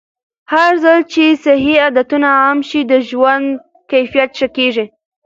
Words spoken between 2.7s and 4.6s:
د ژوند کیفیت ښه